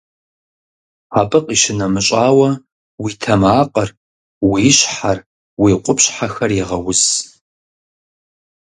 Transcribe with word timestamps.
Абы 1.19 1.39
къищынэмыщӏауэ, 1.45 2.49
уи 3.01 3.11
тэмакъыр, 3.21 3.89
уи 4.49 4.65
щхьэр, 4.77 5.17
уи 5.61 5.71
къупщхьэхэр 5.83 6.51
егъэуз. 6.63 7.03